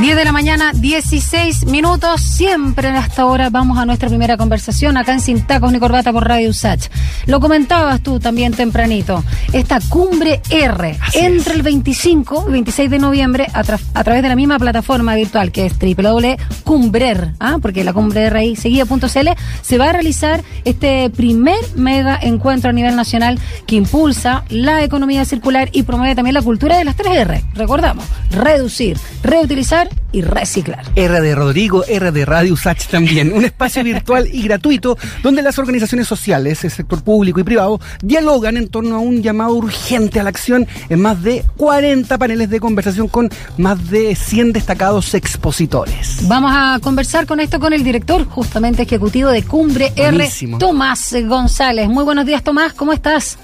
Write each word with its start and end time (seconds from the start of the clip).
10 0.00 0.16
de 0.16 0.24
la 0.24 0.32
mañana, 0.32 0.72
16 0.74 1.66
minutos. 1.66 2.20
Siempre 2.20 2.88
a 2.88 2.98
esta 2.98 3.26
hora 3.26 3.48
vamos 3.48 3.78
a 3.78 3.86
nuestra 3.86 4.08
primera 4.08 4.36
conversación 4.36 4.96
acá 4.96 5.12
en 5.12 5.20
Sin 5.20 5.46
Tacos 5.46 5.72
ni 5.72 5.78
Corbata 5.78 6.12
por 6.12 6.26
Radio 6.26 6.50
Usach. 6.50 6.88
Lo 7.26 7.38
comentabas 7.38 8.00
tú 8.02 8.18
también 8.18 8.52
tempranito. 8.52 9.22
Esta 9.52 9.78
cumbre 9.88 10.42
R 10.50 10.98
entre 11.14 11.54
el 11.54 11.62
25 11.62 12.46
y 12.48 12.52
26 12.52 12.90
de 12.90 12.98
noviembre 12.98 13.46
a, 13.52 13.62
través 13.62 14.22
de 14.22 14.28
la 14.28 14.34
misma 14.34 14.58
plataforma 14.58 15.14
virtual 15.14 15.52
que 15.52 15.66
es 15.66 15.74
www.cumbrer, 15.78 17.34
¿ah? 17.38 17.58
porque 17.62 17.84
la 17.84 17.92
cumbre 17.92 18.24
R 18.24 18.38
ahí 18.38 18.56
seguida.cl 18.56 19.28
se 19.62 19.78
va 19.78 19.90
a 19.90 19.92
realizar 19.92 20.42
este 20.64 21.08
primer 21.10 21.58
mega 21.76 22.18
encuentro 22.20 22.70
a 22.70 22.72
nivel 22.72 22.96
nacional 22.96 23.38
que 23.66 23.76
impulsa 23.76 24.44
la 24.48 24.82
economía 24.82 25.24
circular 25.24 25.68
y 25.72 25.84
promueve 25.84 26.16
también 26.16 26.34
la 26.34 26.42
cultura 26.42 26.76
de 26.78 26.84
las 26.84 26.96
3 26.96 27.16
R. 27.16 27.44
Recordamos, 27.54 28.04
reducir, 28.30 28.98
reutilizar 29.22 29.83
y 30.12 30.22
reciclar. 30.22 30.84
R 30.94 31.20
de 31.20 31.34
Rodrigo, 31.34 31.84
R 31.84 32.12
de 32.12 32.24
Radio 32.24 32.56
Sach 32.56 32.86
también. 32.86 33.32
Un 33.32 33.44
espacio 33.44 33.82
virtual 33.82 34.28
y 34.32 34.42
gratuito 34.42 34.96
donde 35.22 35.42
las 35.42 35.58
organizaciones 35.58 36.06
sociales, 36.06 36.64
el 36.64 36.70
sector 36.70 37.02
público 37.02 37.40
y 37.40 37.44
privado, 37.44 37.80
dialogan 38.02 38.56
en 38.56 38.68
torno 38.68 38.96
a 38.96 38.98
un 38.98 39.22
llamado 39.22 39.54
urgente 39.54 40.20
a 40.20 40.22
la 40.22 40.30
acción 40.30 40.66
en 40.88 41.00
más 41.00 41.22
de 41.22 41.44
40 41.56 42.16
paneles 42.18 42.50
de 42.50 42.60
conversación 42.60 43.08
con 43.08 43.30
más 43.58 43.90
de 43.90 44.14
100 44.14 44.52
destacados 44.52 45.14
expositores. 45.14 46.28
Vamos 46.28 46.52
a 46.54 46.78
conversar 46.80 47.26
con 47.26 47.40
esto 47.40 47.58
con 47.58 47.72
el 47.72 47.82
director, 47.84 48.24
justamente 48.26 48.82
ejecutivo 48.82 49.30
de 49.30 49.42
Cumbre 49.42 49.92
R, 49.96 50.28
Tomás 50.58 51.14
González. 51.26 51.88
Muy 51.88 52.04
buenos 52.04 52.26
días, 52.26 52.42
Tomás, 52.42 52.72
¿cómo 52.72 52.92
estás? 52.92 53.38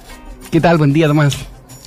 ¿Qué 0.50 0.60
tal? 0.60 0.78
Buen 0.78 0.92
día, 0.92 1.06
Tomás. 1.06 1.36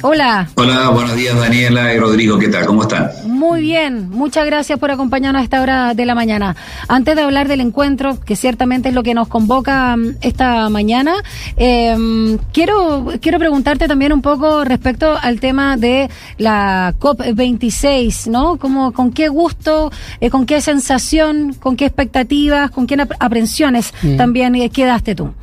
Hola. 0.06 0.50
Hola, 0.56 0.90
buenos 0.90 1.16
días 1.16 1.34
Daniela 1.34 1.94
y 1.94 1.98
Rodrigo, 1.98 2.38
¿qué 2.38 2.50
tal? 2.50 2.66
¿Cómo 2.66 2.82
están? 2.82 3.10
Muy 3.26 3.62
bien, 3.62 4.10
muchas 4.10 4.46
gracias 4.46 4.78
por 4.78 4.92
acompañarnos 4.92 5.40
a 5.40 5.44
esta 5.46 5.62
hora 5.62 5.94
de 5.94 6.06
la 6.06 6.14
mañana. 6.14 6.58
Antes 6.90 7.16
de 7.16 7.22
hablar 7.22 7.48
del 7.48 7.62
encuentro, 7.62 8.20
que 8.20 8.36
ciertamente 8.36 8.90
es 8.90 8.96
lo 8.96 9.02
que 9.02 9.14
nos 9.14 9.30
convoca 9.30 9.96
mm, 9.96 10.18
esta 10.20 10.68
mañana, 10.68 11.14
em, 11.56 12.38
quiero, 12.52 13.14
quiero 13.22 13.40
preguntarte 13.40 13.88
también 13.88 14.12
un 14.12 14.22
poco 14.22 14.66
respecto 14.66 15.18
al 15.18 15.40
tema 15.40 15.78
de 15.78 16.10
la 16.38 16.96
COP26, 17.00 18.30
¿no? 18.30 18.58
Como, 18.58 18.92
¿Con 18.92 19.14
qué 19.14 19.30
gusto, 19.30 19.90
eh, 20.20 20.30
con 20.30 20.46
qué 20.46 20.60
sensación, 20.60 21.54
con 21.54 21.78
qué 21.78 21.86
expectativas, 21.86 22.72
con 22.72 22.88
qué 22.88 22.98
aprensiones 23.20 23.94
mm. 24.02 24.18
también 24.18 24.54
eh, 24.56 24.70
quedaste 24.70 25.16
tú? 25.16 25.34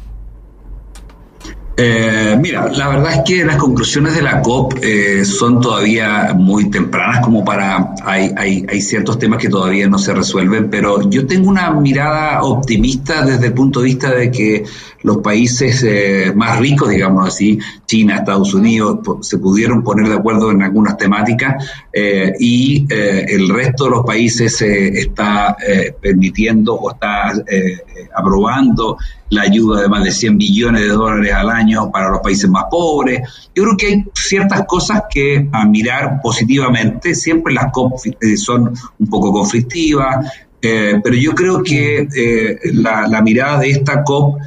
Eh, 1.82 2.36
mira, 2.38 2.68
la 2.68 2.88
verdad 2.88 3.12
es 3.14 3.20
que 3.24 3.42
las 3.42 3.56
conclusiones 3.56 4.14
de 4.14 4.20
la 4.20 4.42
COP 4.42 4.74
eh, 4.82 5.24
son 5.24 5.62
todavía 5.62 6.34
muy 6.36 6.68
tempranas, 6.68 7.24
como 7.24 7.42
para. 7.42 7.94
Hay, 8.04 8.30
hay, 8.36 8.66
hay, 8.68 8.80
ciertos 8.82 9.18
temas 9.18 9.38
que 9.38 9.48
todavía 9.48 9.88
no 9.88 9.98
se 9.98 10.12
resuelven, 10.12 10.68
pero 10.68 11.08
yo 11.08 11.26
tengo 11.26 11.48
una 11.48 11.70
mirada 11.70 12.42
optimista 12.42 13.24
desde 13.24 13.46
el 13.46 13.54
punto 13.54 13.80
de 13.80 13.86
vista 13.86 14.10
de 14.10 14.30
que 14.30 14.64
los 15.02 15.18
países 15.18 15.82
eh, 15.82 16.32
más 16.34 16.58
ricos, 16.58 16.90
digamos 16.90 17.28
así, 17.28 17.58
China, 17.86 18.16
Estados 18.16 18.54
Unidos, 18.54 18.98
se 19.22 19.38
pudieron 19.38 19.82
poner 19.82 20.08
de 20.08 20.14
acuerdo 20.14 20.50
en 20.50 20.62
algunas 20.62 20.96
temáticas 20.96 21.64
y 21.92 22.86
el 22.90 23.48
resto 23.48 23.84
de 23.84 23.90
los 23.90 24.04
países 24.04 24.60
está 24.62 25.56
permitiendo 26.00 26.74
o 26.74 26.92
está 26.92 27.32
aprobando 28.14 28.96
la 29.30 29.42
ayuda 29.42 29.82
de 29.82 29.88
más 29.88 30.04
de 30.04 30.10
100 30.10 30.38
billones 30.38 30.82
de 30.82 30.88
dólares 30.88 31.32
al 31.32 31.48
año 31.48 31.90
para 31.90 32.10
los 32.10 32.20
países 32.20 32.50
más 32.50 32.64
pobres. 32.70 33.20
Yo 33.54 33.62
creo 33.62 33.76
que 33.76 33.86
hay 33.86 34.04
ciertas 34.14 34.64
cosas 34.66 35.04
que 35.08 35.48
a 35.52 35.64
mirar 35.66 36.20
positivamente, 36.20 37.14
siempre 37.14 37.54
las 37.54 37.72
COP 37.72 37.94
eh, 38.20 38.36
son 38.36 38.74
un 38.98 39.06
poco 39.08 39.32
conflictivas, 39.32 40.26
eh, 40.60 41.00
pero 41.02 41.16
yo 41.16 41.34
creo 41.34 41.62
que 41.62 42.08
eh, 42.14 42.58
la, 42.74 43.22
mirada 43.22 43.60
de 43.60 43.70
esta 43.70 44.02
COP, 44.02 44.38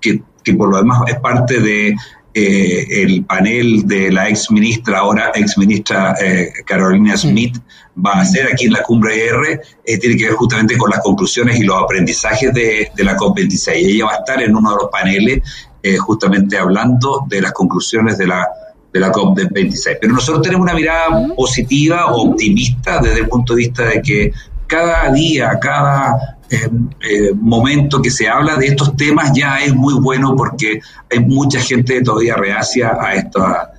que, 0.00 0.22
que 0.42 0.54
por 0.54 0.70
lo 0.70 0.78
demás 0.78 1.02
es 1.08 1.20
parte 1.20 1.60
de 1.60 1.94
eh, 2.34 3.02
el 3.02 3.26
panel 3.26 3.86
de 3.86 4.10
la 4.10 4.26
ex 4.30 4.50
ministra, 4.50 5.00
ahora 5.00 5.32
ex 5.34 5.58
ministra 5.58 6.14
eh, 6.18 6.50
Carolina 6.64 7.14
Smith, 7.14 7.58
va 7.94 8.12
a 8.12 8.20
hacer 8.22 8.48
aquí 8.50 8.64
en 8.66 8.72
la 8.72 8.82
cumbre 8.82 9.26
R, 9.26 9.60
eh, 9.84 9.98
tiene 9.98 10.16
que 10.16 10.24
ver 10.24 10.32
justamente 10.32 10.78
con 10.78 10.88
las 10.88 11.00
conclusiones 11.00 11.60
y 11.60 11.64
los 11.64 11.82
aprendizajes 11.82 12.54
de, 12.54 12.90
la 12.96 13.18
COP26. 13.18 13.72
Ella 13.74 14.06
va 14.06 14.12
a 14.12 14.16
estar 14.16 14.42
en 14.42 14.56
uno 14.56 14.70
de 14.70 14.76
los 14.76 14.90
paneles 14.90 15.42
justamente 15.98 16.56
hablando 16.56 17.24
de 17.28 17.42
las 17.42 17.52
conclusiones 17.52 18.16
de 18.16 18.28
la, 18.28 18.48
de 18.92 19.00
la 19.00 19.12
COP26. 19.12 19.98
Pero 20.00 20.14
nosotros 20.14 20.42
tenemos 20.42 20.64
una 20.64 20.74
mirada 20.74 21.34
positiva, 21.34 22.14
optimista, 22.14 23.00
desde 23.00 23.20
el 23.20 23.28
punto 23.28 23.54
de 23.54 23.58
vista 23.58 23.84
de 23.86 24.00
que 24.00 24.32
cada 24.68 25.12
día, 25.12 25.58
cada 25.60 26.38
eh, 26.52 27.32
momento 27.34 28.02
que 28.02 28.10
se 28.10 28.28
habla 28.28 28.56
de 28.56 28.66
estos 28.66 28.94
temas 28.96 29.32
ya 29.34 29.60
es 29.60 29.74
muy 29.74 29.94
bueno 29.94 30.36
porque 30.36 30.80
hay 31.10 31.20
mucha 31.20 31.60
gente 31.60 32.02
todavía 32.02 32.36
reacia 32.36 32.96
a, 33.00 33.14
esto, 33.14 33.42
a 33.42 33.70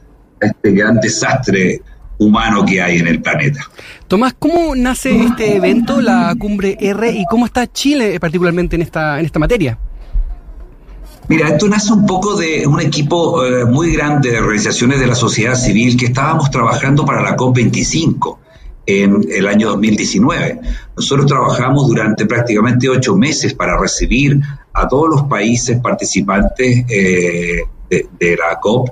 este 0.42 0.72
gran 0.72 1.00
desastre 1.00 1.82
humano 2.18 2.66
que 2.66 2.82
hay 2.82 2.98
en 2.98 3.08
el 3.08 3.22
planeta. 3.22 3.62
Tomás, 4.08 4.36
¿cómo 4.38 4.76
nace 4.76 5.24
este 5.24 5.56
evento, 5.56 6.02
la 6.02 6.36
Cumbre 6.38 6.78
R, 6.80 7.12
y 7.12 7.26
cómo 7.26 7.46
está 7.46 7.72
Chile 7.72 8.20
particularmente 8.20 8.76
en 8.76 8.82
esta, 8.82 9.20
en 9.20 9.26
esta 9.26 9.40
materia? 9.40 9.78
Mira, 11.28 11.50
esto 11.50 11.68
nace 11.70 11.94
un 11.94 12.06
poco 12.06 12.36
de 12.36 12.68
un 12.68 12.82
equipo 12.82 13.46
eh, 13.46 13.66
muy 13.66 13.94
grande 13.94 14.32
de 14.32 14.40
organizaciones 14.40 15.00
de 15.00 15.08
la 15.08 15.16
sociedad 15.16 15.56
civil 15.56 15.96
que 15.96 16.08
estábamos 16.08 16.52
trabajando 16.52 17.06
para 17.06 17.22
la 17.22 17.38
COP25 17.38 18.38
en 18.86 19.26
el 19.30 19.48
año 19.48 19.70
2019. 19.70 20.60
Nosotros 20.96 21.28
trabajamos 21.28 21.88
durante 21.88 22.26
prácticamente 22.26 22.90
ocho 22.90 23.16
meses 23.16 23.54
para 23.54 23.80
recibir 23.80 24.40
a 24.74 24.88
todos 24.88 25.10
los 25.10 25.24
países 25.24 25.80
participantes 25.80 26.86
eh, 26.90 27.64
de, 27.90 28.38
la 28.38 28.60
COP 28.60 28.90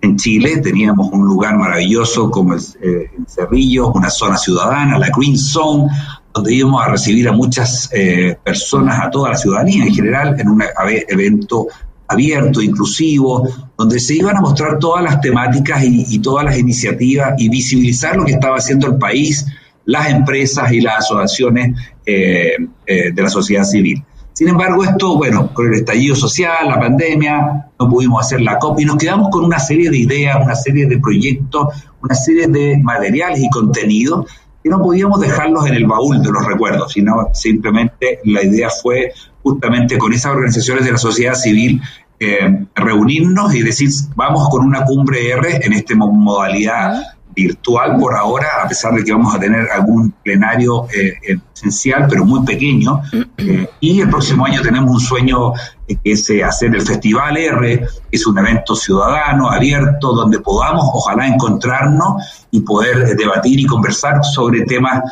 en 0.00 0.16
Chile. 0.16 0.58
Teníamos 0.58 1.10
un 1.12 1.26
lugar 1.26 1.56
maravilloso 1.56 2.30
como 2.30 2.54
el, 2.54 2.60
eh, 2.80 3.10
en 3.16 3.26
Cerrillos, 3.26 3.90
una 3.94 4.10
zona 4.10 4.36
ciudadana, 4.36 4.98
la 4.98 5.10
Green 5.14 5.36
Zone, 5.36 5.88
donde 6.32 6.54
íbamos 6.54 6.84
a 6.84 6.88
recibir 6.88 7.28
a 7.28 7.32
muchas 7.32 7.90
eh, 7.92 8.36
personas, 8.42 9.00
a 9.00 9.10
toda 9.10 9.30
la 9.30 9.36
ciudadanía 9.36 9.84
en 9.84 9.94
general, 9.94 10.38
en 10.38 10.48
un 10.48 10.62
evento 11.08 11.66
abierto, 12.08 12.60
inclusivo, 12.60 13.48
donde 13.76 13.98
se 13.98 14.14
iban 14.14 14.36
a 14.36 14.40
mostrar 14.40 14.78
todas 14.78 15.02
las 15.02 15.20
temáticas 15.20 15.82
y, 15.84 16.18
todas 16.20 16.44
las 16.44 16.58
iniciativas 16.58 17.34
y 17.38 17.48
visibilizar 17.48 18.16
lo 18.16 18.24
que 18.24 18.32
estaba 18.32 18.56
haciendo 18.56 18.86
el 18.86 18.96
país, 18.96 19.46
las 19.84 20.10
empresas 20.10 20.72
y 20.72 20.80
las 20.80 20.98
asociaciones 20.98 21.78
eh, 22.04 22.56
eh, 22.86 23.12
de 23.12 23.22
la 23.22 23.28
sociedad 23.28 23.64
civil. 23.64 24.02
Sin 24.32 24.48
embargo, 24.48 24.84
esto, 24.84 25.16
bueno, 25.16 25.54
con 25.54 25.66
el 25.66 25.74
estallido 25.74 26.14
social, 26.14 26.68
la 26.68 26.78
pandemia, 26.78 27.70
no 27.78 27.88
pudimos 27.88 28.20
hacer 28.20 28.42
la 28.42 28.58
COP 28.58 28.80
y 28.80 28.84
nos 28.84 28.96
quedamos 28.96 29.30
con 29.30 29.44
una 29.44 29.58
serie 29.58 29.88
de 29.88 29.96
ideas, 29.96 30.36
una 30.42 30.54
serie 30.54 30.86
de 30.86 30.98
proyectos, 30.98 31.68
una 32.02 32.14
serie 32.14 32.46
de 32.46 32.76
materiales 32.76 33.40
y 33.40 33.48
contenidos 33.48 34.26
que 34.62 34.70
no 34.70 34.82
podíamos 34.82 35.20
dejarlos 35.20 35.66
en 35.68 35.74
el 35.74 35.86
baúl 35.86 36.20
de 36.20 36.30
los 36.30 36.44
recuerdos, 36.44 36.92
sino 36.92 37.28
simplemente 37.32 38.18
la 38.24 38.42
idea 38.42 38.68
fue 38.68 39.12
justamente 39.46 39.96
con 39.96 40.12
esas 40.12 40.32
organizaciones 40.32 40.84
de 40.84 40.90
la 40.90 40.98
sociedad 40.98 41.34
civil 41.34 41.80
eh, 42.18 42.64
reunirnos 42.74 43.54
y 43.54 43.62
decir, 43.62 43.90
vamos 44.16 44.48
con 44.48 44.64
una 44.64 44.84
cumbre 44.84 45.30
R 45.30 45.64
en 45.64 45.72
esta 45.72 45.94
modalidad 45.94 47.15
virtual 47.36 47.98
por 47.98 48.16
ahora, 48.16 48.48
a 48.64 48.68
pesar 48.68 48.94
de 48.94 49.04
que 49.04 49.12
vamos 49.12 49.34
a 49.34 49.38
tener 49.38 49.70
algún 49.70 50.10
plenario 50.22 50.88
eh, 50.88 51.38
esencial, 51.54 52.06
pero 52.08 52.24
muy 52.24 52.44
pequeño. 52.44 53.02
Eh, 53.38 53.68
y 53.80 54.00
el 54.00 54.08
próximo 54.08 54.46
año 54.46 54.62
tenemos 54.62 54.90
un 54.90 54.98
sueño 54.98 55.52
que 55.86 55.98
es 56.04 56.26
hacer 56.42 56.74
el 56.74 56.80
Festival 56.80 57.36
R, 57.36 57.80
que 57.80 58.16
es 58.16 58.26
un 58.26 58.38
evento 58.38 58.74
ciudadano, 58.74 59.50
abierto, 59.50 60.14
donde 60.14 60.40
podamos, 60.40 60.86
ojalá, 60.94 61.26
encontrarnos 61.26 62.24
y 62.50 62.62
poder 62.62 63.14
debatir 63.14 63.60
y 63.60 63.66
conversar 63.66 64.24
sobre 64.24 64.62
temas 64.62 65.02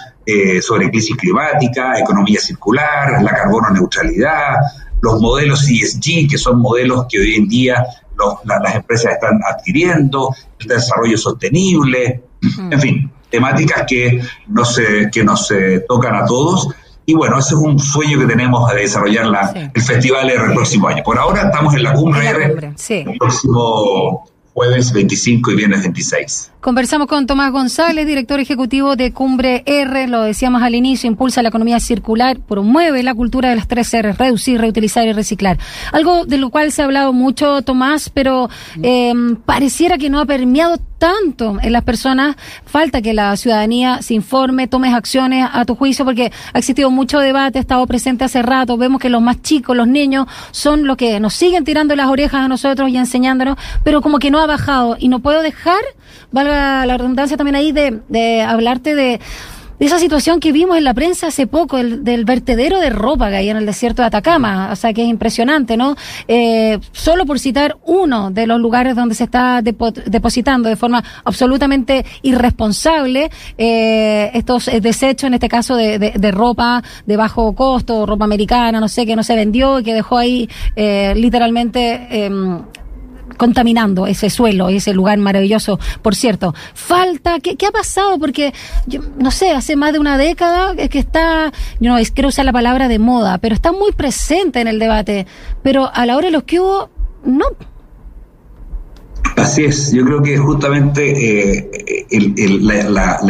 sobre 0.63 0.91
crisis 0.91 1.17
climática, 1.19 1.99
economía 1.99 2.41
circular, 2.41 3.23
la 3.23 3.31
carbono 3.31 3.69
neutralidad, 3.71 4.55
los 5.03 5.21
modelos 5.21 5.69
ESG, 5.69 6.27
que 6.29 6.39
son 6.39 6.61
modelos 6.61 7.07
que 7.11 7.21
hoy 7.21 7.35
en 7.35 7.47
día 7.47 7.85
las 8.45 8.75
empresas 8.75 9.13
están 9.13 9.41
adquiriendo, 9.49 10.35
el 10.59 10.69
desarrollo 10.69 11.19
sostenible, 11.19 12.23
en 12.71 12.81
fin, 12.81 13.11
temáticas 13.31 13.85
que 13.87 14.21
nos, 14.49 14.81
que 15.13 15.25
nos 15.25 15.53
tocan 15.89 16.15
a 16.15 16.25
todos. 16.25 16.69
Y 17.07 17.15
bueno, 17.15 17.39
ese 17.39 17.55
es 17.55 17.61
un 17.61 17.79
sueño 17.79 18.19
que 18.19 18.27
tenemos 18.27 18.71
de 18.73 18.81
desarrollar 18.81 19.27
la, 19.27 19.71
el 19.75 19.83
Festival 19.83 20.31
R 20.31 20.45
el 20.45 20.55
próximo 20.55 20.89
año. 20.89 21.03
Por 21.03 21.19
ahora 21.19 21.43
estamos 21.43 21.75
en 21.75 21.83
la 21.83 21.93
cumbre, 21.93 22.27
R, 22.27 22.45
el 22.89 23.19
próximo 23.19 24.27
jueves 24.55 24.93
25 24.93 25.51
y 25.51 25.57
viernes 25.57 25.83
26. 25.83 26.53
Conversamos 26.61 27.09
con 27.09 27.27
Tomás 27.27 27.51
González, 27.51 28.07
director 28.07 28.39
ejecutivo 28.39 28.95
de 28.95 29.13
Cumbre 29.13 29.65
R, 29.67 30.07
lo 30.07 30.23
decíamos 30.23 30.63
al 30.63 30.77
inicio, 30.77 31.09
impulsa 31.09 31.43
la 31.43 31.49
economía 31.49 31.81
circular, 31.81 32.39
promueve 32.39 33.03
la 33.03 33.15
cultura 33.15 33.51
de 33.51 33.57
las 33.57 33.67
tres 33.67 33.93
R, 33.93 34.13
reducir, 34.13 34.61
reutilizar 34.61 35.07
y 35.07 35.13
reciclar. 35.13 35.59
Algo 35.93 36.25
de 36.25 36.39
lo 36.39 36.51
cual 36.51 36.71
se 36.71 36.83
ha 36.83 36.85
hablado 36.85 37.13
mucho, 37.13 37.63
Tomás, 37.63 38.09
pero 38.09 38.49
em, 38.81 39.35
pareciera 39.37 39.99
que 39.99 40.09
no 40.09 40.21
ha 40.21 40.25
permeado 40.25 40.79
tanto 41.05 41.59
en 41.61 41.71
las 41.71 41.85
personas, 41.85 42.35
falta 42.65 43.03
que 43.03 43.13
la 43.13 43.37
ciudadanía 43.37 44.01
se 44.01 44.15
informe, 44.15 44.69
tome 44.69 44.89
acciones 44.95 45.47
a 45.53 45.67
tu 45.67 45.75
juicio, 45.75 46.03
porque 46.03 46.33
ha 46.55 46.59
existido 46.59 46.91
mucho 46.91 47.19
debate, 47.19 47.59
ha 47.59 47.61
estado 47.61 47.87
presente 47.87 48.25
hace 48.25 48.41
rato, 48.41 48.79
vemos 48.79 49.03
que 49.03 49.11
los 49.11 49.21
más 49.21 49.43
chicos, 49.43 49.77
los 49.77 49.87
niños, 49.87 50.27
son 50.51 50.87
los 50.87 50.97
que 50.97 51.21
nos 51.21 51.35
siguen 51.35 51.63
tirando 51.63 51.95
las 51.95 52.09
orejas 52.09 52.41
a 52.47 52.49
nosotros 52.49 52.89
y 52.89 52.97
enseñándonos, 52.97 53.59
pero 53.85 54.01
como 54.01 54.19
que 54.19 54.31
no 54.31 54.41
ha 54.41 54.47
bajado. 54.47 54.97
Y 54.99 55.09
no 55.09 55.19
puedo 55.19 55.43
dejar, 55.43 55.83
valga 56.33 56.87
la 56.87 56.97
redundancia 56.97 57.37
también 57.37 57.57
ahí, 57.57 57.71
de, 57.71 58.01
de 58.09 58.41
hablarte 58.41 58.95
de 58.95 59.21
esa 59.79 59.99
situación 59.99 60.41
que 60.41 60.53
vimos 60.53 60.77
en 60.77 60.85
la 60.85 60.95
prensa 60.95 61.29
hace 61.29 61.47
poco, 61.47 61.79
el, 61.79 62.05
del 62.05 62.25
vertedero 62.25 62.81
de 62.81 62.91
ropa 62.91 63.31
que 63.31 63.37
hay 63.37 63.51
en 63.51 63.57
el 63.57 63.67
desierto 63.67 64.03
de 64.03 64.07
Atacama, 64.07 64.71
o 64.73 64.77
sea 64.77 64.93
que 64.93 65.03
es 65.03 65.09
impresionante, 65.09 65.77
¿no? 65.77 65.97
Eh, 66.29 66.79
solo 66.93 67.27
por 67.27 67.39
citar 67.39 67.77
uno 67.85 68.31
de 68.31 68.47
los 68.47 68.61
lugares 68.61 68.97
donde 68.97 69.15
se 69.15 69.25
está 69.25 69.63
depositando 69.63 70.69
de 70.69 70.77
forma 70.77 71.03
absolutamente 71.25 72.05
irresponsable 72.23 73.31
eh, 73.59 74.31
estos 74.35 74.69
eh, 74.69 74.81
desechos, 74.81 75.29
en 75.29 75.35
este 75.35 75.49
caso 75.49 75.77
de, 75.77 75.99
de, 75.99 76.31
ropa 76.31 76.83
de 77.07 77.17
bajo 77.17 77.55
costo, 77.55 78.07
ropa 78.07 78.25
americana, 78.25 78.81
no 78.81 78.89
sé, 78.89 79.07
que 79.07 79.17
no 79.17 79.23
se 79.23 79.35
vendió 79.35 79.81
y 79.81 79.85
que 79.85 79.95
dejó 79.95 80.19
ahí 80.19 80.49
eh, 80.77 81.15
literalmente 81.17 82.25
em, 82.25 82.63
contaminando 83.37 84.07
ese 84.07 84.31
suelo, 84.31 84.69
ese 84.69 84.93
lugar 84.93 85.19
maravilloso. 85.19 85.79
Por 86.03 86.15
cierto, 86.15 86.55
falta, 86.75 87.41
¿qué, 87.41 87.57
qué 87.57 87.67
ha 87.67 87.73
pasado? 87.73 88.19
Porque, 88.19 88.53
yo, 88.87 89.01
no 89.19 89.31
sé, 89.31 89.53
hace 89.53 89.77
más 89.77 89.93
de 89.93 89.99
una 89.99 90.19
década 90.19 90.75
que 90.89 90.99
está, 90.99 91.53
yo 91.81 91.95
no 91.95 92.03
quiero 92.15 92.29
usar 92.29 92.45
la 92.45 92.53
palabra 92.53 92.89
de 92.89 92.99
moda, 92.99 93.39
pero 93.39 93.55
está 93.55 93.73
muy 93.73 93.93
presente 93.93 94.61
en 94.61 94.69
el 94.69 94.79
debate. 94.79 95.27
Pero 95.63 95.91
a 95.93 96.07
la 96.07 96.17
hora 96.17 96.27
de 96.27 96.33
los 96.33 96.45
que 96.45 96.61
hubo, 96.61 96.91
no. 97.25 97.47
Así 99.37 99.65
es, 99.65 99.93
yo 99.93 100.05
creo 100.05 100.23
que 100.23 100.37
justamente 100.39 101.59
eh, 101.59 102.07
el, 102.11 102.67
la, 102.67 102.89
la, 102.89 103.21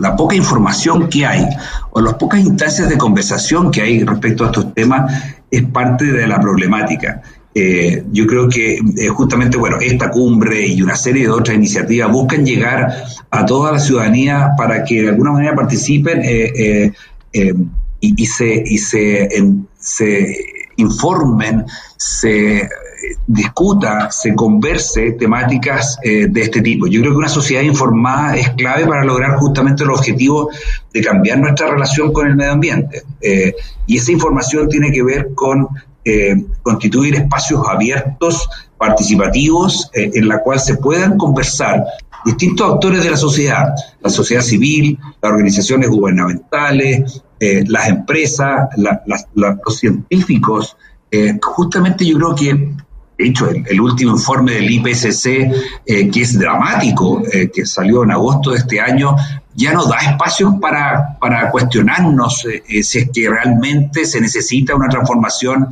la, 0.00 0.16
poca 0.16 0.34
información 0.34 1.08
que 1.08 1.24
hay 1.24 1.46
o 1.92 2.00
las 2.00 2.14
pocas 2.14 2.40
instancias 2.40 2.88
de 2.88 2.98
conversación 2.98 3.70
que 3.70 3.82
hay 3.82 4.02
respecto 4.02 4.44
a 4.44 4.46
estos 4.48 4.74
temas 4.74 5.12
es 5.50 5.62
parte 5.64 6.06
de 6.06 6.26
la 6.26 6.40
problemática. 6.40 7.22
Eh, 7.54 8.04
yo 8.10 8.26
creo 8.26 8.48
que 8.48 8.76
eh, 8.76 9.08
justamente, 9.08 9.58
bueno, 9.58 9.76
esta 9.78 10.10
cumbre 10.10 10.66
y 10.66 10.80
una 10.80 10.96
serie 10.96 11.24
de 11.24 11.30
otras 11.30 11.56
iniciativas 11.56 12.10
buscan 12.10 12.46
llegar 12.46 13.04
a 13.30 13.44
toda 13.44 13.72
la 13.72 13.78
ciudadanía 13.78 14.52
para 14.56 14.84
que 14.84 15.02
de 15.02 15.08
alguna 15.10 15.32
manera 15.32 15.54
participen 15.54 16.22
eh, 16.24 16.92
y, 18.00 18.26
se, 18.26 18.62
y 18.66 18.78
se, 18.78 19.36
en, 19.36 19.68
se 19.78 20.34
informen, 20.76 21.64
se 21.98 22.68
discuta, 23.26 24.10
se 24.10 24.34
converse 24.34 25.12
temáticas 25.12 25.98
de 26.02 26.40
este 26.40 26.62
tipo. 26.62 26.86
Yo 26.86 27.00
creo 27.00 27.12
que 27.12 27.18
una 27.18 27.28
sociedad 27.28 27.62
informada 27.62 28.36
es 28.36 28.50
clave 28.50 28.86
para 28.86 29.04
lograr 29.04 29.36
justamente 29.36 29.82
el 29.82 29.90
objetivo 29.90 30.50
de 30.92 31.00
cambiar 31.02 31.38
nuestra 31.38 31.68
relación 31.68 32.12
con 32.12 32.28
el 32.28 32.36
medio 32.36 32.52
ambiente. 32.52 33.02
y 33.86 33.96
esa 33.96 34.12
información 34.12 34.68
tiene 34.68 34.90
que 34.90 35.02
ver 35.02 35.30
con 35.34 35.68
eh, 36.04 36.34
constituir 36.62 37.14
espacios 37.14 37.62
abiertos, 37.68 38.48
participativos, 38.76 39.88
eh, 39.94 40.10
en 40.14 40.26
la 40.26 40.42
cual 40.42 40.58
se 40.58 40.76
puedan 40.76 41.16
conversar 41.16 41.84
distintos 42.24 42.72
actores 42.72 43.04
de 43.04 43.10
la 43.10 43.16
sociedad, 43.16 43.68
la 44.00 44.10
sociedad 44.10 44.42
civil, 44.42 44.98
las 45.20 45.30
organizaciones 45.30 45.88
gubernamentales, 45.90 47.22
eh, 47.38 47.62
las 47.68 47.88
empresas, 47.88 48.68
los 49.34 49.78
científicos. 49.78 50.76
justamente 51.40 52.04
yo 52.04 52.16
creo 52.16 52.34
que, 52.34 52.54
de 53.18 53.28
hecho, 53.28 53.48
el, 53.50 53.80
último 53.80 54.12
informe 54.12 54.52
del 54.52 54.70
IPCC, 54.70 55.52
que 55.86 56.20
es 56.20 56.38
dramático, 56.38 57.22
que 57.52 57.66
salió 57.66 58.02
en 58.02 58.10
agosto 58.12 58.50
de 58.50 58.58
este 58.58 58.80
año, 58.80 59.14
ya 59.54 59.72
nos 59.72 59.88
da 59.88 59.98
espacios 59.98 60.54
para, 60.60 61.18
para 61.18 61.50
cuestionarnos 61.50 62.46
si 62.66 62.98
es 62.98 63.10
que 63.12 63.28
realmente 63.28 64.04
se 64.04 64.20
necesita 64.20 64.74
una 64.74 64.88
transformación 64.88 65.68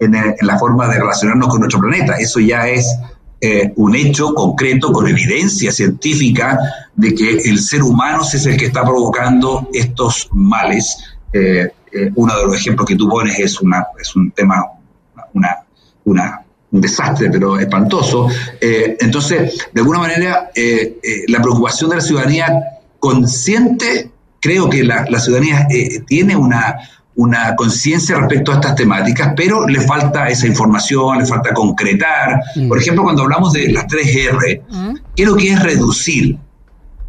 en, 0.00 0.36
la 0.40 0.58
forma 0.58 0.88
de 0.88 0.98
relacionarnos 0.98 1.48
con 1.48 1.60
nuestro 1.60 1.80
planeta. 1.80 2.14
Eso 2.14 2.40
ya 2.40 2.68
es 2.68 2.96
eh, 3.40 3.72
un 3.76 3.94
hecho 3.94 4.34
concreto 4.34 4.92
con 4.92 5.06
evidencia 5.08 5.72
científica 5.72 6.58
de 6.94 7.14
que 7.14 7.30
el 7.30 7.60
ser 7.60 7.82
humano 7.82 8.22
es 8.22 8.46
el 8.46 8.56
que 8.56 8.66
está 8.66 8.82
provocando 8.82 9.68
estos 9.72 10.28
males. 10.32 10.96
Eh, 11.32 11.68
eh, 11.92 12.10
uno 12.14 12.36
de 12.36 12.44
los 12.44 12.56
ejemplos 12.56 12.86
que 12.86 12.96
tú 12.96 13.08
pones 13.08 13.38
es, 13.38 13.60
una, 13.60 13.86
es 13.98 14.14
un 14.14 14.30
tema, 14.32 14.64
una, 16.04 16.44
un 16.70 16.80
desastre, 16.80 17.30
pero 17.30 17.58
espantoso. 17.58 18.28
entonces, 18.60 19.68
de 19.72 19.80
alguna 19.80 20.00
manera, 20.00 20.50
la 21.28 21.40
preocupación 21.40 21.90
de 21.90 21.96
la 21.96 22.02
ciudadanía 22.02 22.77
consciente, 22.98 24.10
creo 24.40 24.68
que 24.68 24.84
la, 24.84 25.06
la 25.08 25.20
ciudadanía 25.20 25.66
tiene 26.06 26.36
una, 26.36 26.78
una 27.18 27.56
conciencia 27.56 28.16
respecto 28.16 28.52
a 28.52 28.56
estas 28.56 28.76
temáticas, 28.76 29.32
pero 29.36 29.66
le 29.66 29.80
falta 29.80 30.28
esa 30.28 30.46
información, 30.46 31.18
le 31.18 31.26
falta 31.26 31.52
concretar. 31.52 32.40
Mm. 32.54 32.68
Por 32.68 32.78
ejemplo, 32.78 33.02
cuando 33.02 33.24
hablamos 33.24 33.52
de 33.52 33.72
las 33.72 33.86
3R, 33.86 34.62
mm. 34.68 34.94
¿qué 35.16 35.22
es 35.24 35.28
lo 35.28 35.36
que 35.36 35.50
es 35.50 35.60
reducir? 35.60 36.38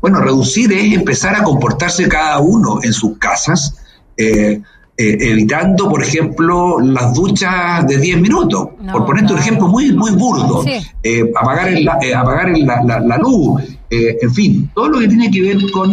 Bueno, 0.01 0.19
reducir 0.19 0.73
es 0.73 0.95
empezar 0.95 1.35
a 1.35 1.43
comportarse 1.43 2.07
cada 2.07 2.39
uno 2.39 2.79
en 2.81 2.91
sus 2.91 3.19
casas, 3.19 3.75
eh, 4.17 4.59
eh, 4.97 5.17
evitando, 5.19 5.87
por 5.87 6.01
ejemplo, 6.01 6.79
las 6.79 7.13
duchas 7.13 7.85
de 7.85 7.97
10 7.97 8.19
minutos, 8.19 8.69
por 8.91 9.05
ponerte 9.05 9.33
un 9.33 9.39
ejemplo 9.39 9.67
muy, 9.67 9.93
muy 9.93 10.11
burdo, 10.11 10.63
eh, 11.03 11.31
apagar, 11.39 11.69
apagar 12.15 12.57
la, 12.57 12.99
la 12.99 13.17
luz, 13.17 13.61
en 13.89 14.33
fin, 14.33 14.69
todo 14.73 14.89
lo 14.89 14.99
que 14.99 15.07
tiene 15.07 15.31
que 15.31 15.41
ver 15.41 15.57
con 15.71 15.91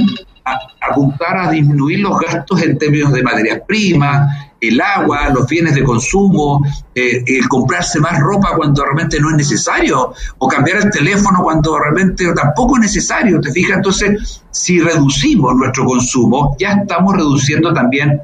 apuntar 0.81 1.37
a 1.37 1.51
disminuir 1.51 2.01
los 2.01 2.19
gastos 2.21 2.63
en 2.63 2.79
términos 2.79 3.13
de 3.13 3.23
materias 3.23 3.61
primas, 3.67 4.29
el 4.61 4.81
agua, 4.81 5.29
los 5.31 5.47
bienes 5.47 5.75
de 5.75 5.85
consumo, 5.85 6.61
eh, 6.95 7.23
el 7.27 7.49
comprarse 7.49 8.01
más 8.01 8.19
ropa 8.21 8.55
cuando 8.57 8.85
realmente 8.85 9.21
no 9.21 9.31
es 9.31 9.37
necesario, 9.37 10.13
o 10.39 10.49
cambiar 10.49 10.79
el 10.79 10.91
teléfono 10.91 11.43
cuando 11.43 11.79
realmente 11.79 12.25
tampoco 12.35 12.77
es 12.77 12.83
necesario, 12.83 13.41
¿te 13.41 13.53
fijas? 13.53 13.77
Entonces, 13.77 14.43
si 14.51 14.81
reducimos 14.81 15.55
nuestro 15.57 15.85
consumo, 15.85 16.57
ya 16.59 16.73
estamos 16.73 17.15
reduciendo 17.15 17.73
también 17.73 18.21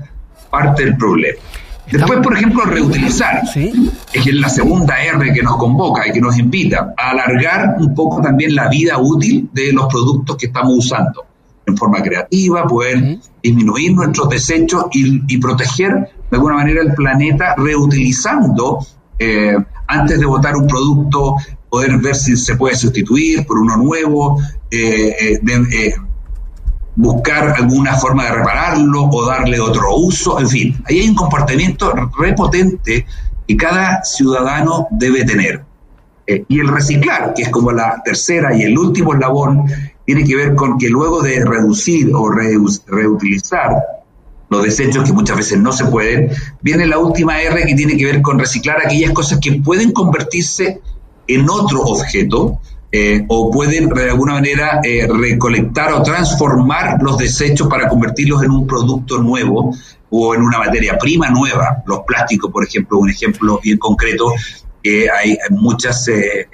parte 0.50 0.84
del 0.84 0.96
problema. 0.96 1.38
Después, 1.90 2.20
por 2.20 2.34
ejemplo, 2.36 2.64
reutilizar, 2.64 3.42
es 3.54 4.34
la 4.34 4.48
segunda 4.48 5.02
R 5.02 5.32
que 5.32 5.42
nos 5.42 5.56
convoca 5.56 6.06
y 6.06 6.12
que 6.12 6.20
nos 6.20 6.38
invita 6.38 6.94
a 6.96 7.10
alargar 7.10 7.76
un 7.78 7.94
poco 7.94 8.22
también 8.22 8.54
la 8.54 8.68
vida 8.68 8.98
útil 8.98 9.48
de 9.52 9.72
los 9.72 9.86
productos 9.86 10.36
que 10.36 10.46
estamos 10.46 10.72
usando. 10.76 11.26
En 11.66 11.76
forma 11.76 12.02
creativa, 12.02 12.66
poder 12.66 13.18
disminuir 13.42 13.94
nuestros 13.94 14.28
desechos 14.28 14.86
y, 14.92 15.38
proteger 15.38 15.92
de 16.30 16.36
alguna 16.36 16.54
manera 16.54 16.82
el 16.82 16.94
planeta 16.94 17.54
reutilizando 17.56 18.78
eh, 19.18 19.56
antes 19.86 20.18
de 20.18 20.26
votar 20.26 20.56
un 20.56 20.66
producto, 20.66 21.36
poder 21.68 21.98
ver 21.98 22.14
si 22.14 22.36
se 22.36 22.56
puede 22.56 22.76
sustituir 22.76 23.46
por 23.46 23.58
uno 23.58 23.76
nuevo, 23.76 24.40
eh, 24.70 25.38
eh, 25.42 25.94
buscar 26.96 27.54
alguna 27.56 27.96
forma 27.96 28.24
de 28.24 28.32
repararlo 28.32 29.04
o 29.04 29.26
darle 29.26 29.60
otro 29.60 29.96
uso, 29.96 30.38
en 30.38 30.48
fin, 30.48 30.84
ahí 30.86 31.00
hay 31.00 31.08
un 31.08 31.14
comportamiento 31.14 31.92
repotente 32.18 33.06
que 33.46 33.56
cada 33.56 34.04
ciudadano 34.04 34.88
debe 34.90 35.24
tener. 35.24 35.64
y 36.26 36.60
el 36.60 36.68
reciclar, 36.68 37.34
que 37.34 37.42
es 37.42 37.48
como 37.48 37.72
la 37.72 38.00
tercera 38.04 38.56
y 38.56 38.62
el 38.62 38.78
último 38.78 39.12
eslabón, 39.12 39.64
tiene 40.06 40.24
que 40.24 40.36
ver 40.36 40.54
con 40.54 40.78
que 40.78 40.88
luego 40.88 41.20
de 41.20 41.44
reducir 41.44 42.10
o 42.14 42.30
reutilizar 42.30 43.76
los 44.48 44.62
desechos 44.62 45.04
que 45.04 45.12
muchas 45.12 45.36
veces 45.36 45.58
no 45.58 45.72
se 45.72 45.86
pueden, 45.86 46.30
viene 46.60 46.86
la 46.86 46.98
última 46.98 47.40
R 47.40 47.64
que 47.64 47.74
tiene 47.74 47.96
que 47.96 48.04
ver 48.04 48.22
con 48.22 48.38
reciclar 48.38 48.78
aquellas 48.84 49.12
cosas 49.12 49.38
que 49.40 49.52
pueden 49.54 49.92
convertirse 49.92 50.80
en 51.26 51.48
otro 51.48 51.80
objeto 51.82 52.60
eh, 52.92 53.24
o 53.28 53.50
pueden 53.50 53.88
de 53.88 54.10
alguna 54.10 54.34
manera 54.34 54.80
eh, 54.84 55.08
recolectar 55.08 55.92
o 55.94 56.02
transformar 56.02 57.02
los 57.02 57.16
desechos 57.16 57.66
para 57.66 57.88
convertirlos 57.88 58.42
en 58.42 58.50
un 58.50 58.66
producto 58.66 59.18
nuevo 59.18 59.74
o 60.10 60.34
en 60.34 60.42
una 60.42 60.58
materia 60.58 60.98
prima 60.98 61.30
nueva. 61.30 61.82
Los 61.86 62.00
plásticos, 62.00 62.52
por 62.52 62.64
ejemplo, 62.64 62.98
un 62.98 63.10
ejemplo 63.10 63.58
bien 63.62 63.78
concreto, 63.78 64.32
que 64.82 65.08
hay 65.10 65.38
muchas... 65.50 66.06
Eh, 66.08 66.46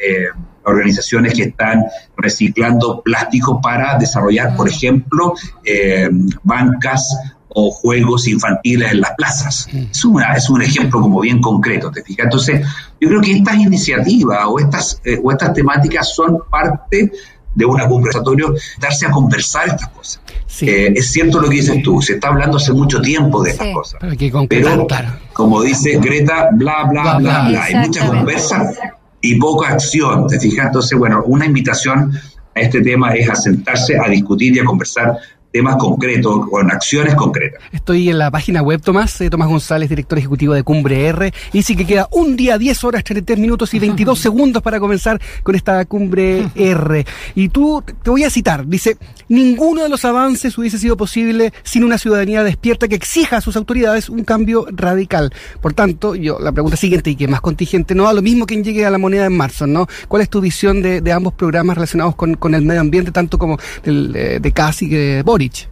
organizaciones 0.68 1.34
que 1.34 1.44
están 1.44 1.86
reciclando 2.16 3.02
plástico 3.02 3.60
para 3.60 3.98
desarrollar, 3.98 4.54
por 4.56 4.68
ejemplo, 4.68 5.34
eh, 5.64 6.08
bancas 6.42 7.16
o 7.50 7.70
juegos 7.70 8.28
infantiles 8.28 8.92
en 8.92 9.00
las 9.00 9.12
plazas. 9.16 9.68
Mm. 9.72 9.86
Es, 9.90 10.04
una, 10.04 10.34
es 10.34 10.50
un 10.50 10.62
ejemplo 10.62 11.00
como 11.00 11.20
bien 11.20 11.40
concreto, 11.40 11.90
¿te 11.90 12.02
fijas? 12.02 12.24
Entonces, 12.24 12.66
yo 13.00 13.08
creo 13.08 13.20
que 13.20 13.32
estas 13.32 13.56
iniciativas 13.56 14.40
o 14.46 14.58
estas, 14.58 15.00
eh, 15.04 15.18
o 15.22 15.30
estas 15.32 15.54
temáticas 15.54 16.14
son 16.14 16.38
parte 16.50 17.10
de 17.54 17.64
una 17.64 17.88
conversatorio, 17.88 18.54
darse 18.80 19.06
a 19.06 19.10
conversar 19.10 19.68
estas 19.68 19.88
cosas. 19.88 20.20
Eh, 20.60 20.92
es 20.94 21.10
cierto 21.10 21.40
lo 21.40 21.48
que 21.48 21.56
dices 21.56 21.82
tú, 21.82 22.00
se 22.00 22.14
está 22.14 22.28
hablando 22.28 22.56
hace 22.56 22.72
mucho 22.72 23.00
tiempo 23.00 23.42
de 23.42 23.50
estas 23.50 23.74
cosas. 23.74 24.00
Pero, 24.48 24.86
como 25.32 25.62
dice 25.62 25.98
Greta, 25.98 26.50
bla, 26.52 26.84
bla, 26.84 27.18
bla, 27.18 27.48
bla, 27.48 27.64
hay 27.64 27.74
mucha 27.74 28.06
conversa 28.06 28.72
y 29.20 29.34
poca 29.36 29.70
acción, 29.70 30.28
¿te 30.28 30.38
fijas? 30.38 30.66
Entonces, 30.66 30.96
bueno, 30.96 31.24
una 31.26 31.46
invitación 31.46 32.12
a 32.54 32.60
este 32.60 32.80
tema 32.80 33.12
es 33.14 33.28
a 33.28 33.34
sentarse 33.34 33.98
a 33.98 34.08
discutir 34.08 34.54
y 34.54 34.60
a 34.60 34.64
conversar 34.64 35.18
temas 35.52 35.76
concretos, 35.76 36.48
con 36.48 36.70
acciones 36.70 37.14
concretas. 37.14 37.62
Estoy 37.72 38.10
en 38.10 38.18
la 38.18 38.30
página 38.30 38.62
web, 38.62 38.80
Tomás, 38.80 39.20
eh, 39.20 39.30
Tomás 39.30 39.48
González, 39.48 39.88
director 39.88 40.18
ejecutivo 40.18 40.54
de 40.54 40.62
Cumbre 40.62 41.06
R, 41.06 41.32
y 41.52 41.58
dice 41.58 41.76
que 41.76 41.86
queda 41.86 42.08
un 42.12 42.36
día, 42.36 42.58
10 42.58 42.84
horas, 42.84 43.04
33 43.04 43.38
minutos 43.38 43.72
y 43.74 43.78
22 43.78 44.18
segundos 44.18 44.62
para 44.62 44.78
comenzar 44.78 45.20
con 45.42 45.54
esta 45.54 45.84
Cumbre 45.86 46.48
R. 46.54 47.06
Y 47.34 47.48
tú, 47.48 47.82
te 48.02 48.10
voy 48.10 48.24
a 48.24 48.30
citar, 48.30 48.66
dice, 48.66 48.96
ninguno 49.28 49.82
de 49.82 49.88
los 49.88 50.04
avances 50.04 50.56
hubiese 50.58 50.78
sido 50.78 50.96
posible 50.96 51.52
sin 51.62 51.84
una 51.84 51.98
ciudadanía 51.98 52.42
despierta 52.42 52.88
que 52.88 52.94
exija 52.94 53.38
a 53.38 53.40
sus 53.40 53.56
autoridades 53.56 54.08
un 54.08 54.24
cambio 54.24 54.66
radical. 54.70 55.32
Por 55.60 55.74
tanto, 55.74 56.14
yo, 56.14 56.38
la 56.38 56.52
pregunta 56.52 56.76
siguiente, 56.76 57.10
y 57.10 57.16
que 57.16 57.28
más 57.28 57.40
contingente, 57.40 57.94
no 57.94 58.04
da 58.04 58.12
lo 58.12 58.22
mismo 58.22 58.46
quien 58.46 58.64
llegue 58.64 58.84
a 58.84 58.90
la 58.90 58.98
moneda 58.98 59.26
en 59.26 59.36
marzo, 59.36 59.66
¿no? 59.66 59.86
¿Cuál 60.08 60.22
es 60.22 60.30
tu 60.30 60.40
visión 60.40 60.82
de, 60.82 61.00
de 61.00 61.12
ambos 61.12 61.34
programas 61.34 61.76
relacionados 61.76 62.14
con, 62.14 62.34
con, 62.34 62.54
el 62.54 62.62
medio 62.62 62.80
ambiente, 62.80 63.10
tanto 63.10 63.38
como 63.38 63.58
el, 63.84 64.12
de, 64.12 64.52
Casi 64.52 64.86
y 64.86 64.88
de 64.88 65.22
Boris? 65.22 65.68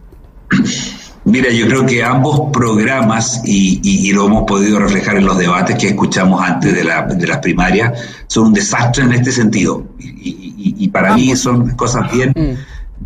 Mira, 1.25 1.51
yo 1.51 1.67
creo 1.67 1.85
que 1.85 2.03
ambos 2.03 2.51
programas, 2.53 3.41
y, 3.43 3.81
y, 3.83 4.07
y, 4.07 4.13
lo 4.13 4.27
hemos 4.27 4.43
podido 4.45 4.79
reflejar 4.79 5.17
en 5.17 5.25
los 5.25 5.37
debates 5.37 5.75
que 5.77 5.87
escuchamos 5.87 6.41
antes 6.41 6.73
de, 6.73 6.85
la, 6.85 7.01
de 7.03 7.27
las 7.27 7.39
primarias, 7.39 7.99
son 8.27 8.47
un 8.47 8.53
desastre 8.53 9.03
en 9.03 9.11
este 9.11 9.33
sentido. 9.33 9.85
Y, 9.99 10.75
y 10.79 10.87
para 10.87 11.15
mí 11.15 11.35
son 11.35 11.71
cosas 11.75 12.09
bien, 12.11 12.33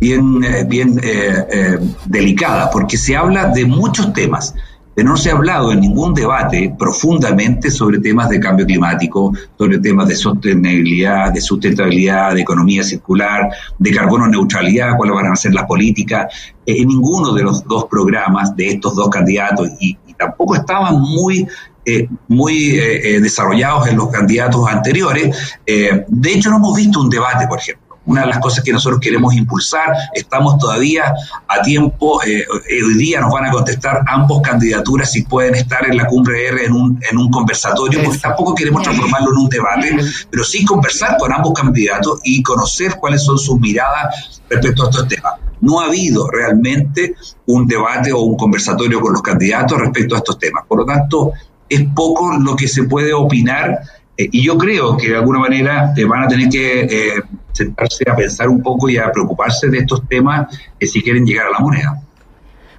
bien, 0.02 0.40
bien 0.66 0.98
eh, 1.02 1.46
eh, 1.50 1.78
delicadas, 2.06 2.70
porque 2.72 2.96
se 2.96 3.16
habla 3.16 3.46
de 3.46 3.64
muchos 3.64 4.12
temas 4.12 4.54
pero 4.94 5.08
no 5.08 5.16
se 5.16 5.30
ha 5.30 5.32
hablado 5.32 5.72
en 5.72 5.80
ningún 5.80 6.12
debate 6.12 6.74
profundamente 6.78 7.70
sobre 7.70 7.98
temas 7.98 8.28
de 8.28 8.38
cambio 8.38 8.66
climático, 8.66 9.32
sobre 9.56 9.78
temas 9.78 10.06
de 10.06 10.16
sostenibilidad, 10.16 11.32
de 11.32 11.40
sustentabilidad, 11.40 12.34
de 12.34 12.42
economía 12.42 12.82
circular, 12.82 13.48
de 13.78 13.90
carbono 13.90 14.26
neutralidad, 14.26 14.94
cuáles 14.98 15.14
van 15.14 15.32
a 15.32 15.36
ser 15.36 15.54
las 15.54 15.64
políticas, 15.64 16.26
eh, 16.66 16.76
en 16.76 16.88
ninguno 16.88 17.32
de 17.32 17.42
los 17.42 17.64
dos 17.64 17.86
programas 17.86 18.54
de 18.54 18.68
estos 18.68 18.94
dos 18.94 19.08
candidatos 19.08 19.70
y, 19.80 19.96
tampoco 20.18 20.54
estaban 20.54 21.00
muy 21.00 21.48
eh, 21.84 22.06
muy 22.28 22.78
eh, 22.78 23.18
desarrollados 23.20 23.88
en 23.88 23.96
los 23.96 24.08
candidatos 24.08 24.68
anteriores. 24.68 25.58
Eh, 25.66 26.04
de 26.06 26.32
hecho, 26.32 26.48
no 26.50 26.58
hemos 26.58 26.76
visto 26.76 27.00
un 27.00 27.10
debate, 27.10 27.48
por 27.48 27.58
ejemplo 27.58 27.81
una 28.06 28.22
de 28.22 28.26
las 28.28 28.38
cosas 28.38 28.64
que 28.64 28.72
nosotros 28.72 29.00
queremos 29.00 29.34
impulsar. 29.34 29.94
Estamos 30.14 30.58
todavía 30.58 31.14
a 31.48 31.62
tiempo, 31.62 32.22
eh, 32.24 32.44
hoy 32.50 32.94
día 32.94 33.20
nos 33.20 33.32
van 33.32 33.46
a 33.46 33.50
contestar 33.50 34.02
ambos 34.06 34.42
candidaturas 34.42 35.12
si 35.12 35.22
pueden 35.22 35.54
estar 35.54 35.88
en 35.88 35.96
la 35.96 36.06
cumbre 36.06 36.46
R 36.48 36.64
en 36.64 36.72
un, 36.72 37.00
en 37.10 37.18
un 37.18 37.30
conversatorio, 37.30 38.02
porque 38.02 38.18
tampoco 38.18 38.54
queremos 38.54 38.82
transformarlo 38.82 39.30
en 39.30 39.36
un 39.36 39.48
debate, 39.48 39.96
pero 40.30 40.44
sí 40.44 40.64
conversar 40.64 41.16
con 41.18 41.32
ambos 41.32 41.52
candidatos 41.52 42.20
y 42.24 42.42
conocer 42.42 42.96
cuáles 42.96 43.22
son 43.22 43.38
sus 43.38 43.58
miradas 43.60 44.42
respecto 44.48 44.84
a 44.84 44.90
estos 44.90 45.08
temas. 45.08 45.34
No 45.60 45.80
ha 45.80 45.86
habido 45.86 46.28
realmente 46.28 47.14
un 47.46 47.66
debate 47.66 48.12
o 48.12 48.20
un 48.20 48.36
conversatorio 48.36 49.00
con 49.00 49.12
los 49.12 49.22
candidatos 49.22 49.78
respecto 49.78 50.16
a 50.16 50.18
estos 50.18 50.38
temas. 50.38 50.64
Por 50.66 50.78
lo 50.78 50.84
tanto, 50.84 51.32
es 51.68 51.84
poco 51.94 52.36
lo 52.36 52.56
que 52.56 52.66
se 52.66 52.82
puede 52.84 53.12
opinar 53.12 53.80
eh, 54.16 54.28
y 54.30 54.42
yo 54.42 54.58
creo 54.58 54.96
que 54.96 55.08
de 55.08 55.16
alguna 55.16 55.38
manera 55.38 55.94
eh, 55.96 56.04
van 56.04 56.24
a 56.24 56.28
tener 56.28 56.48
que 56.48 56.80
eh, 56.82 57.22
sentarse 57.52 58.04
a 58.10 58.16
pensar 58.16 58.48
un 58.48 58.62
poco 58.62 58.88
y 58.88 58.98
a 58.98 59.10
preocuparse 59.12 59.68
de 59.68 59.78
estos 59.78 60.06
temas 60.08 60.46
si 60.80 61.02
quieren 61.02 61.24
llegar 61.24 61.46
a 61.46 61.50
la 61.50 61.58
moneda. 61.60 62.02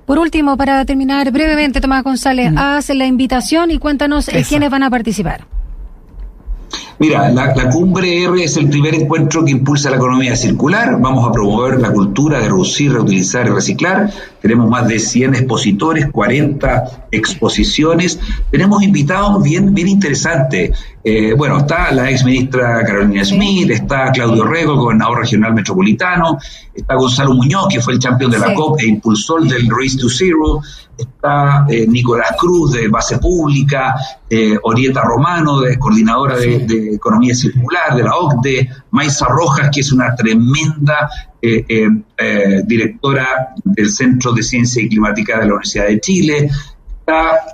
Por 0.06 0.20
último, 0.20 0.58
para 0.58 0.84
terminar 0.86 1.32
brevemente, 1.32 1.80
Tomás 1.80 2.04
González, 2.04 2.52
mm. 2.52 2.58
haz 2.58 2.90
la 2.90 3.06
invitación 3.06 3.72
y 3.72 3.80
cuéntanos 3.80 4.28
Eso. 4.28 4.50
quiénes 4.50 4.70
van 4.70 4.84
a 4.84 4.90
participar. 4.90 5.46
Mira, 7.00 7.30
la, 7.30 7.54
la, 7.56 7.70
Cumbre 7.70 8.24
R 8.24 8.44
es 8.44 8.56
el 8.58 8.70
primer 8.70 8.96
encuentro 8.96 9.44
que 9.44 9.52
impulsa 9.52 9.90
la 9.90 9.98
economía 9.98 10.36
circular. 10.36 11.00
Vamos 11.00 11.28
a 11.28 11.32
promover 11.32 11.80
la 11.80 11.92
cultura 11.92 12.40
de 12.40 12.46
reducir, 12.46 12.94
reutilizar 12.94 13.48
y 13.48 13.50
reciclar. 13.50 14.12
Tenemos 14.42 14.70
más 14.70 14.88
de 14.88 15.00
100 15.00 15.36
expositores, 15.36 16.08
40 16.12 17.08
exposiciones. 17.12 18.20
Tenemos 18.52 18.84
invitados 18.84 19.42
bien, 19.44 19.74
bien 19.74 19.88
interesantes. 19.88 20.78
Eh, 21.06 21.34
bueno, 21.34 21.58
está 21.58 21.92
la 21.92 22.10
ex 22.10 22.24
ministra 22.24 22.82
Carolina 22.86 23.26
Smith, 23.26 23.70
está 23.70 24.10
Claudio 24.14 24.46
Rego, 24.46 24.78
gobernador 24.78 25.20
regional 25.20 25.54
metropolitano, 25.54 26.38
está 26.74 26.96
Gonzalo 26.96 27.34
Muñoz, 27.34 27.68
que 27.70 27.82
fue 27.82 27.94
el 27.94 28.00
campeón 28.00 28.32
de 28.32 28.40
la 28.40 28.48
sí. 28.48 28.54
COP 28.56 28.80
e 28.80 28.86
impulsor 28.88 29.44
del 29.44 29.70
Race 29.70 29.98
to 29.98 30.08
Zero, 30.08 30.62
está 30.98 31.66
eh, 31.68 31.86
Nicolás 31.88 32.36
Cruz 32.38 32.72
de 32.72 32.88
Base 32.88 33.18
Pública, 33.18 33.96
eh, 34.30 34.58
Orieta 34.64 35.02
Romano, 35.02 35.60
de, 35.60 35.78
coordinadora 35.78 36.38
de, 36.38 36.60
de, 36.60 36.96
Economía 36.96 37.36
Circular 37.36 37.98
de 37.98 38.04
la 38.04 38.16
OCDE, 38.16 38.70
Maisa 38.92 39.26
Rojas, 39.28 39.70
que 39.74 39.82
es 39.82 39.92
una 39.92 40.16
tremenda 40.16 41.10
directora 42.66 43.54
del 43.66 43.92
Centro 43.92 44.32
de 44.32 44.42
Ciencia 44.42 44.82
y 44.82 44.88
Climática 44.88 45.40
de 45.40 45.48
la 45.48 45.56
Universidad 45.56 45.88
de 45.88 46.00
Chile, 46.00 46.50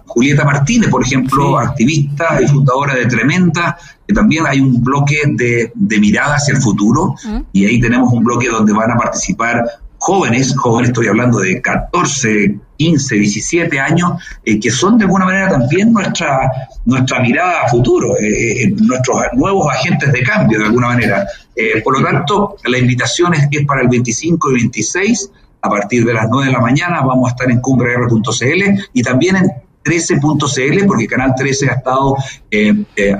Julieta 0.06 0.46
Martínez, 0.46 0.89
por 0.89 1.03
ejemplo, 1.03 1.60
sí. 1.60 1.68
activista 1.68 2.39
y 2.41 2.48
fundadora 2.48 2.96
de 2.96 3.06
Tremenda, 3.06 3.77
que 4.08 4.13
también 4.13 4.46
hay 4.48 4.60
un 4.60 4.84
bloque 4.84 5.22
de, 5.25 5.72
de 5.74 6.00
mirada 6.00 6.36
hacia 6.36 6.56
el 6.56 6.62
futuro, 6.62 7.15
-huh. 7.15 7.46
y 7.51 7.65
ahí 7.65 7.79
tenemos 7.79 8.12
un 8.12 8.24
bloque 8.24 8.48
donde 8.48 8.74
van 8.74 8.91
a 8.91 8.98
participar 8.98 9.63
jóvenes, 10.00 10.56
jóvenes 10.58 10.89
estoy 10.89 11.08
hablando 11.08 11.39
de 11.39 11.62
14, 11.62 12.58
15, 12.77 13.15
17 13.15 13.79
años, 13.79 14.12
eh, 14.46 14.60
que 14.60 14.72
son 14.72 14.98
de 14.98 15.03
alguna 15.03 15.25
manera 15.25 15.50
también 15.50 15.91
nuestra, 15.91 16.50
nuestra 16.86 17.20
mirada 17.20 17.63
a 17.63 17.68
futuro, 17.68 18.18
eh, 18.18 18.63
eh, 18.63 18.75
nuestros 18.77 19.18
nuevos 19.34 19.68
agentes 19.72 20.12
de 20.12 20.24
cambio 20.24 20.60
de 20.60 20.65
alguna 20.65 20.88
manera. 20.88 21.27
por 21.84 22.00
lo 22.00 22.06
tanto, 22.06 22.56
la 22.65 22.77
invitación 22.77 23.34
es, 23.34 23.48
es 23.51 23.65
para 23.65 23.82
el 23.82 23.89
25 23.89 24.51
y 24.51 24.53
26, 24.53 25.29
a 25.62 25.70
partir 25.70 26.06
de 26.06 26.13
las 26.13 26.28
9 26.30 26.48
de 26.48 26.54
la 26.54 26.60
mañana 26.60 27.01
vamos 27.01 27.28
a 27.28 27.32
estar 27.32 27.51
en 27.51 27.60
cumbreR.cl 27.60 28.82
y 28.94 29.01
también 29.01 29.36
en 29.36 29.51
13.cl 29.84 30.86
porque 30.86 31.08
Canal 31.08 31.34
13 31.36 31.70
ha 31.70 31.74
estado 31.74 32.16
eh, 32.51 32.84
eh, 32.96 33.16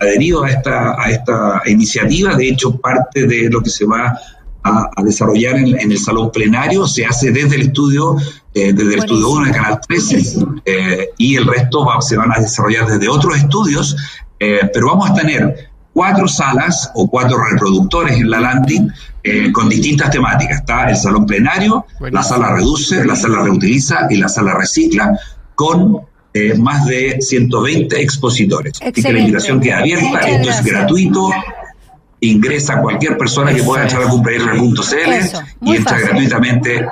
adherido 0.00 0.44
a 0.44 0.50
esta, 0.50 1.00
a 1.00 1.10
esta 1.10 1.62
iniciativa, 1.66 2.34
de 2.34 2.48
hecho 2.48 2.76
parte 2.78 3.26
de 3.26 3.48
lo 3.50 3.62
que 3.62 3.70
se 3.70 3.84
va 3.84 4.18
a, 4.64 5.02
desarrollar 5.02 5.56
en, 5.56 5.78
el 5.78 5.98
salón 5.98 6.30
plenario 6.30 6.86
se 6.86 7.06
hace 7.06 7.30
desde 7.30 7.56
el 7.56 7.62
estudio, 7.62 8.16
eh, 8.52 8.72
desde 8.72 8.94
el 8.94 8.98
estudio 8.98 9.30
1 9.30 9.46
de 9.46 9.52
Canal 9.52 9.80
13 9.86 10.46
eh, 10.64 11.10
y 11.16 11.36
el 11.36 11.46
resto 11.46 11.86
va, 11.86 12.02
se 12.02 12.16
van 12.16 12.32
a 12.32 12.40
desarrollar 12.40 12.86
desde 12.86 13.08
otros 13.08 13.36
estudios, 13.36 13.96
pero 14.38 14.88
vamos 14.88 15.10
a 15.10 15.14
tener 15.14 15.70
cuatro 15.94 16.28
salas 16.28 16.90
o 16.94 17.08
cuatro 17.08 17.38
reproductores 17.50 18.16
en 18.16 18.30
la 18.30 18.40
landing 18.40 18.88
eh, 19.30 19.52
con 19.52 19.68
distintas 19.68 20.10
temáticas. 20.10 20.60
Está 20.60 20.88
el 20.90 20.96
salón 20.96 21.26
plenario, 21.26 21.86
bueno. 21.98 22.16
la 22.16 22.22
sala 22.22 22.54
reduce, 22.54 23.04
la 23.04 23.16
sala 23.16 23.42
reutiliza 23.42 24.06
y 24.10 24.16
la 24.16 24.28
sala 24.28 24.54
recicla, 24.54 25.18
con 25.54 25.98
eh, 26.32 26.54
más 26.56 26.86
de 26.86 27.18
120 27.20 28.00
expositores. 28.00 28.74
Excelente. 28.80 29.00
Así 29.00 29.02
que 29.02 29.12
la 29.12 29.18
invitación 29.20 29.60
queda 29.60 29.78
abierta, 29.78 30.06
Muchas 30.06 30.26
esto 30.26 30.44
gracias. 30.44 30.66
es 30.66 30.72
gratuito. 30.72 31.30
Ingresa 32.20 32.80
cualquier 32.80 33.16
persona 33.16 33.50
Eso 33.50 33.58
que 33.58 33.64
pueda 33.64 33.82
entrar 33.84 34.02
a 34.02 34.08
cumplirr.cl 34.08 34.56
y 35.62 35.76
entra 35.76 35.92
fácil. 35.92 36.08
gratuitamente 36.08 36.86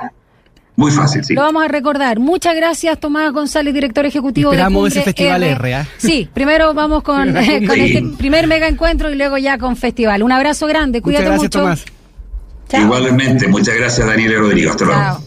muy 0.77 0.91
fácil, 0.91 1.23
sí. 1.23 1.33
Lo 1.33 1.41
vamos 1.41 1.65
a 1.65 1.67
recordar. 1.67 2.19
Muchas 2.19 2.55
gracias, 2.55 2.99
Tomás 2.99 3.33
González, 3.33 3.73
director 3.73 4.05
ejecutivo 4.05 4.51
Esperamos 4.51 4.83
de 4.83 4.89
ese 4.89 5.01
festival 5.01 5.41
R. 5.41 5.53
R 5.53 5.81
¿eh? 5.81 5.85
Sí, 5.97 6.29
primero 6.31 6.75
vamos 6.75 7.01
con, 7.01 7.33
con 7.33 7.43
sí. 7.43 7.81
este 7.81 8.03
primer 8.17 8.45
mega 8.45 8.67
encuentro 8.67 9.11
y 9.11 9.15
luego 9.15 9.39
ya 9.39 9.57
con 9.57 9.75
festival. 9.75 10.21
Un 10.21 10.31
abrazo 10.31 10.67
grande, 10.67 11.01
cuídate 11.01 11.25
muchas 11.31 11.39
gracias, 11.39 11.55
mucho. 11.55 11.59
Tomás. 11.59 11.96
Igualmente, 12.73 13.47
muchas 13.47 13.75
gracias 13.75 14.05
Daniel 14.05 14.39
Rodrigo. 14.39 14.71
Hasta 14.71 14.85
luego. 14.85 15.21